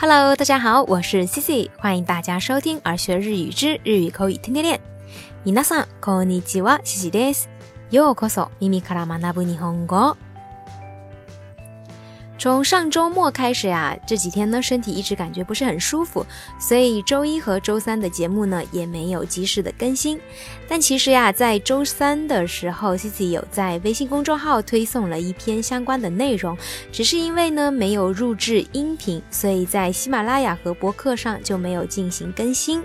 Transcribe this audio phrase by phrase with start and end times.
[0.00, 4.78] Hello，大家好，我是 Cici，欢迎大家收听《而学日语之日语口语天天练》。
[5.44, 7.48] 皆さんこんにちは、Cici です。
[7.90, 10.16] ようこそ耳から学ぶ日本語。
[12.41, 16.25] 从上周末开始呀，这几天呢，身体一直感觉不是很舒服，
[16.59, 20.19] 所以周一和周三的节目呢也没有及时的更新。
[20.67, 26.57] 但其实呀，在周三的时候，Cici 有在微信公众号推送了一篇相关的内容，
[26.91, 32.81] 只是因为呢没有录制音频，所以在喜马拉雅和博客上就没有进行更新。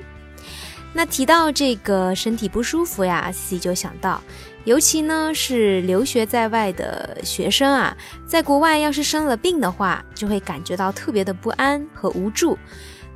[0.93, 4.23] 那提到这个身体不舒服呀，C 就想到，
[4.67, 12.59] 尤其呢是留学在外的学生啊，在国外要是生了病的话，就会感觉到特别的不安和无助。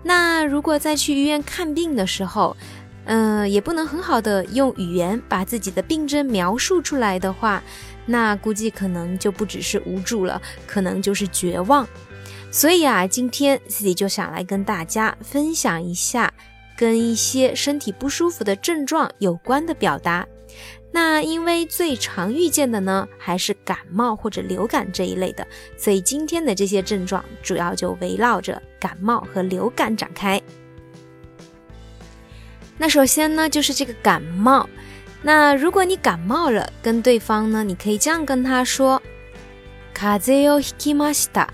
[0.05, 2.57] 那如果在去医院看病的时候，
[3.07, 7.61] 嗯，也不能很好的用语言把自己的病症描述出来的话，
[8.07, 11.85] 那估计可能就不只是无助了，可能就是绝望。
[12.53, 16.33] 所以啊，今天 c i 就想来跟大家分享一下。
[16.77, 20.27] 跟一些身体不舒服的症状有关的表达，
[20.92, 25.46] 那因为最常遇见的呢还是感冒或者流感这一类的，
[25.78, 30.42] 所以今天的这些症状主要就围绕着感冒和流感展开。
[32.78, 34.70] 那首先呢就是这个感冒，
[35.22, 39.02] 那如果你感冒了，跟对方呢你可以这样跟他说：
[39.94, 41.48] 風邪をひきました。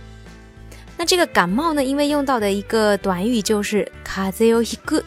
[0.98, 5.04] 那这个感冒呢，因为用到的一个短语就是風邪をひく。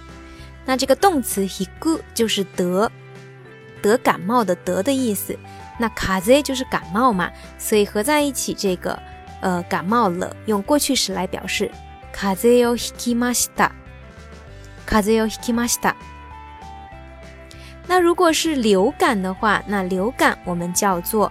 [0.67, 2.91] 那这个动词 hiku 就是得
[3.83, 5.37] 得感冒的得的意思，
[5.79, 8.99] 那卡 z 就是感冒嘛，所以合在一起，这个
[9.41, 11.71] 呃感冒了用过去时来表示
[12.13, 13.71] 卡 z をひきました，
[14.87, 15.95] 卡 z をひきました。
[17.87, 21.31] 那如果是流感的话，那流感我们叫做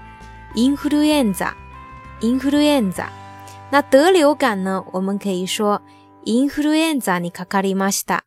[0.55, 3.08] influenza，influenza。
[3.72, 5.81] 那得流感呢，我们可以说
[6.25, 8.23] influenza にかかりました。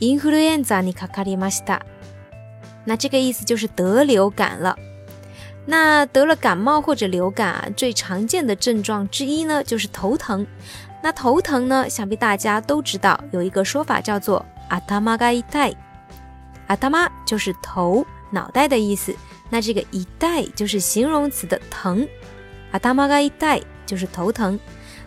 [0.00, 1.84] インフルエンザにかかりました。
[2.86, 4.76] 那这个意思就是得流感了。
[5.64, 10.46] 那得了感冒或者流感啊，最常见的症状之一呢，就是头疼。
[11.02, 15.74] 那头疼呢，想必大家都知道，有一个说法叫做阿タマが痛い。
[16.66, 19.14] 阿タマ就是头、脑袋的意思。
[19.50, 22.08] 那这个一代就是形容词的疼。
[22.72, 24.58] 阿タマが痛い就是头疼。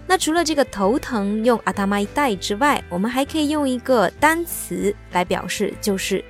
[0.08, 6.24] 那除了这个头疼用阿达玛一带之外，我们还可以用一个单词来表示，就是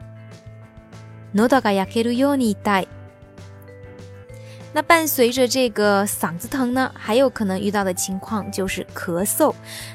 [1.34, 2.86] 喉が焼けるように痛い。
[4.72, 9.52] 那伴随着这个嗓子疼呢，还有可能遇到的情况就是咳嗽。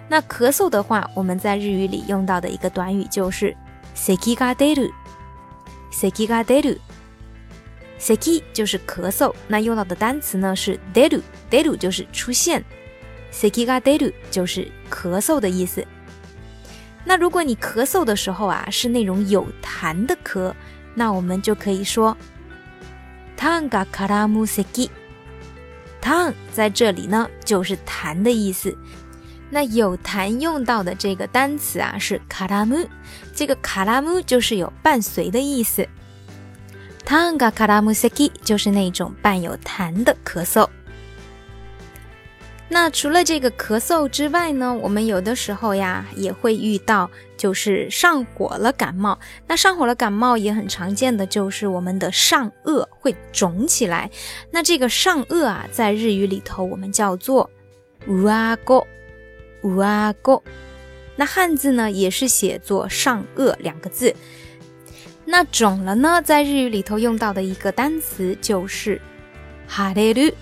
[0.10, 3.56] 那咳嗽的话，我们在日语里用到的一个短语就是
[3.96, 4.92] 咳が出る。
[5.92, 6.80] 咳が出る。
[8.00, 11.22] 咳就是咳嗽，那用到的单词呢是出る。
[11.50, 12.64] 出る就是出现。
[13.32, 15.86] 咳が出る就是咳嗽的意思。
[17.06, 20.54] 那如果你咳嗽的时候啊，是那种有痰的咳，
[20.94, 22.16] 那我们就可以说“
[23.38, 24.90] 痰が絡む咳”。
[26.02, 28.78] 痰在这里呢，就是痰的意思。
[29.50, 32.88] 那有痰用到的这个单词啊，是“絡む”。
[33.34, 35.88] 这个“絡む”就是有伴随的意思。
[37.06, 40.68] 痰が絡む咳就是那种伴有痰的咳嗽。
[42.73, 49.21] 那除了这个咳嗽之外呢，我们有的时候呀也会遇到，就是上火了感冒。
[49.47, 54.11] 那上火了感冒也很常见的就是我们的上颚会肿起来。
[54.51, 57.51] 那这个上颚啊，在日语里头我们叫做
[58.07, 58.87] 乌阿沟，
[59.65, 60.43] 乌阿沟。
[61.15, 64.15] 那汉字呢也是写作上颚两个字。
[65.27, 68.99] 那肿了呢，在日语里头用到的一个单词就是
[69.69, 70.33] 哈雷鲁。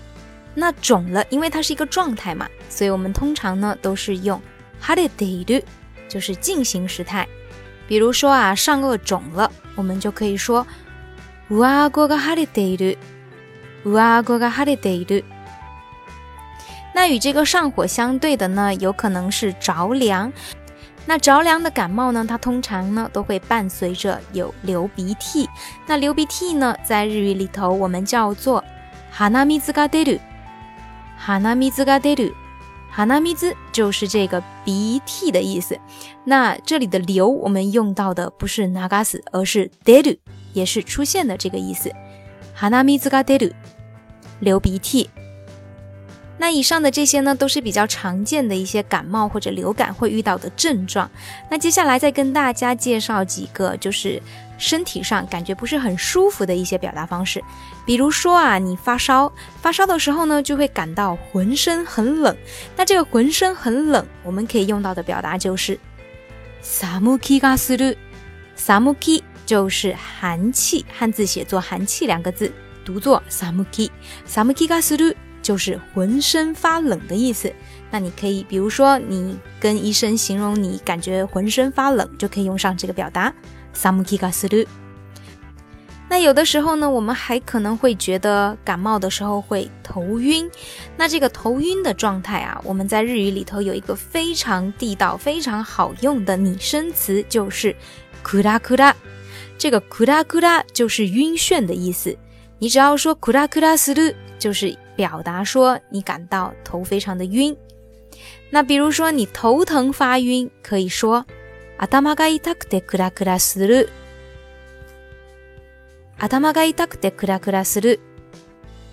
[0.54, 4.40] 那肿了，因为它是一个状态嘛，所以我们通常呢都是用
[4.80, 5.62] ハレデル，
[6.08, 7.28] 就是进行时态。
[7.86, 10.66] 比如说啊，上颚肿了，我们就可以说
[11.50, 12.96] ウアゴがハレデル，
[13.84, 15.22] ウアゴがハレデル。
[16.94, 20.32] 那与这个上火相对的呢，有可能是着凉。
[21.04, 25.48] 那着凉的感冒呢，它通常呢都会伴随着有流鼻涕。
[25.86, 28.64] 那流鼻涕呢，在日语里头我们叫做
[29.14, 30.18] ハナミズガデル。
[31.20, 32.32] 哈纳米兹嘎德鲁，
[32.90, 35.78] 哈纳米兹就是这个鼻涕的意思。
[36.24, 40.16] 那这里的流，我们用到的不是ナガス，而是德鲁，
[40.52, 41.90] 也是出现的这个意思。
[42.54, 43.50] 哈纳米兹嘎德鲁，
[44.40, 45.08] 流鼻涕。
[46.40, 51.10] 那以上的这些呢，都是比较常见的一些感冒或者流感会遇到的症状。
[51.50, 54.20] 那接下来再跟大家介绍几个，就是
[54.58, 57.42] 身体上感觉不是很舒服的一些表达方式。
[57.86, 59.32] 比如说啊，你发烧，
[59.62, 62.36] 发烧的时候呢，就会感到浑身很冷。
[62.76, 65.78] 那这个浑身很冷，我们可以用到的表达就是
[66.62, 67.96] サムキガスル。
[68.58, 72.52] サムキ就是寒气，汉字写作寒气两个字，
[72.84, 73.90] 读作サムキ。
[74.28, 75.16] サムキガスル。
[75.41, 77.51] 就是浑身发冷的意思。
[77.89, 83.33] 那你可以，比如说，你跟医生形容你感觉浑身发冷，就可以用上这个表达。
[86.09, 90.49] 那有的时候呢，我们还可能会觉得感冒的时候会头晕。
[90.97, 97.75] 那这个头晕的状态啊，我们在日语里头有一个非常地道、非常好用的拟声词，就是
[98.23, 98.95] 库拉库拉。
[99.57, 102.17] 这个库拉库拉就是晕眩的意思。
[102.59, 104.77] 你只要说库拉库拉斯鲁，就是。
[105.00, 107.56] 表达说你感到头非常的晕，
[108.50, 111.26] 那比如说你头疼发晕，可以说
[111.78, 113.90] 頭が痛くてクラクラする。
[116.18, 118.00] 頭が痛くてクラクラする。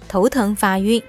[0.09, 1.01] 头疼发晕。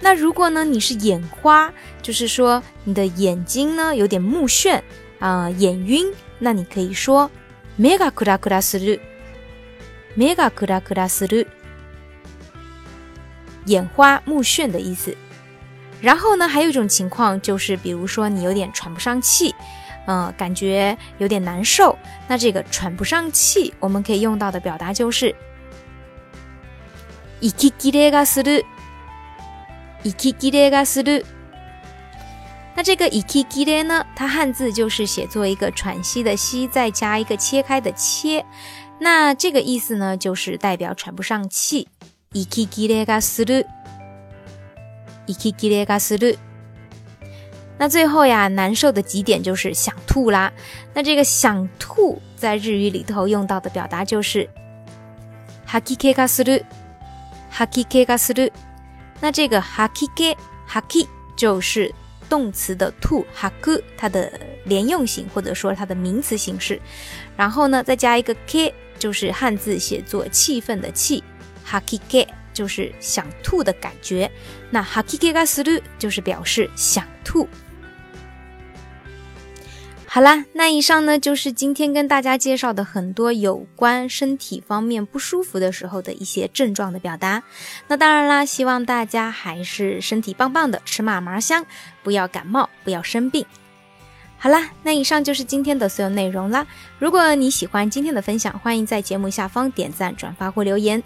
[0.00, 1.72] 那如果呢你是眼花，
[2.02, 4.82] 就是说你的眼睛呢有点目眩
[5.20, 7.30] 啊，眼晕，那你可以说
[7.76, 9.00] 目がクラクラする。
[10.16, 11.46] 目がクラクラする。
[13.66, 15.16] 眼花目眩的意思。
[16.00, 19.54] 然后呢，还有一种情况就是，比如说你有点喘不上气，
[20.06, 21.98] 嗯，感觉有点难受。
[22.28, 25.34] 那这个喘不上气，我们可以用到的表达就是
[27.40, 28.64] 息切れがする。
[30.04, 31.24] 息切れがする。
[32.76, 38.46] 那这个息切れ呢，它汉字就是写作一个喘息的息，再加一个切开的切。
[39.00, 41.88] 那这个意思呢，就是代表喘不上气。
[42.32, 43.66] 息切れがする，
[45.26, 46.38] 息切れがする。
[47.78, 50.52] 那最后呀，难受的极点就是想吐啦。
[50.94, 54.48] 那这个想吐在日语里头用到的表达就是
[55.66, 56.64] 吐き気がする，
[57.52, 58.50] 吐き気がする。
[59.20, 61.94] 那这个吐き気、吐き就是
[62.28, 64.30] 动词的吐，吐く它的
[64.64, 66.80] 连用型或者说它的名词形式。
[67.36, 71.22] 然后呢，再加一个気，就是汉字写作气氛的气。
[71.72, 74.30] 哈基给就是想吐的感觉，
[74.70, 77.48] 那哈基给がする就是表示想吐。
[80.10, 87.42] 好啦，那以上呢就是今天跟大家介绍的很多有关身体方面不舒服的时候的一些症状的表达。
[87.88, 91.66] 那当然啦，希望大家还是身体棒棒的，吃嘛嘛香，
[92.02, 93.44] 不要感冒，不要生病。
[94.38, 96.66] 好啦，那以上就是今天的所有内容啦。
[96.98, 101.02] 如果你喜欢今天的分享，欢迎在节目下方点赞、转发或留言。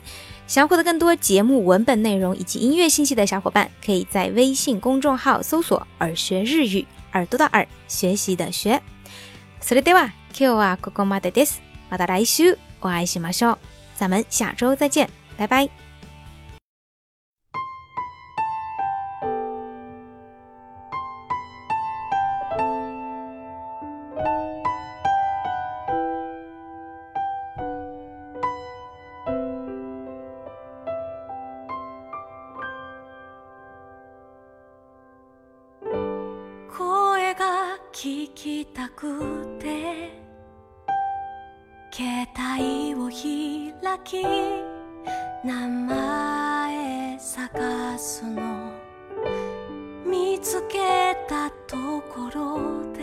[0.47, 8.81] 想要获得更多节目文本内容以及音乐信息的小伙伴，可以在微信公众号搜索“耳学日语”，耳朵的耳，学习的学。
[9.61, 11.62] それでは今日はここまでです。
[11.88, 13.59] また来週お会いしましょう。
[13.97, 15.86] 咱们下周再见，拜拜。
[44.08, 44.24] き
[45.44, 48.72] 名前探すの。
[50.06, 50.78] 見つけ
[51.28, 51.76] たと
[52.14, 53.02] ころで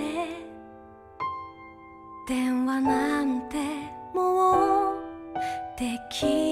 [2.26, 3.56] 電話なんて
[4.14, 4.96] もう
[5.78, 6.43] できない。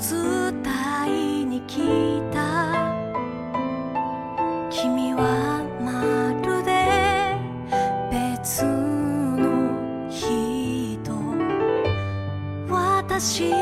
[0.00, 0.54] 伝
[1.06, 2.72] えに来た。
[4.70, 7.36] 君はまるで
[8.10, 11.12] 別の人。
[12.70, 13.59] 私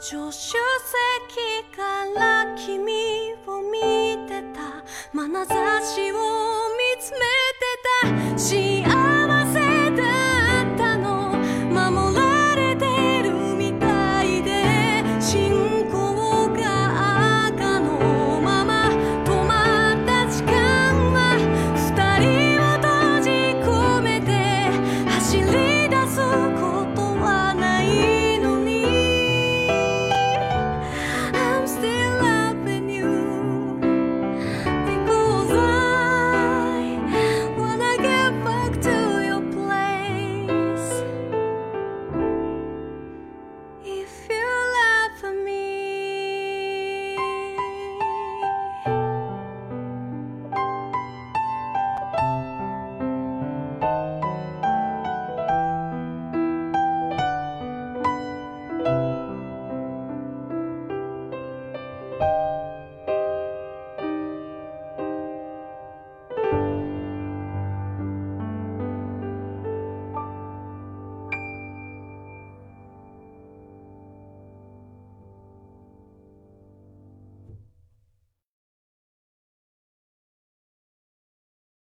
[0.00, 0.56] 助手席
[1.76, 7.39] から君を見てた眼差しを見つめ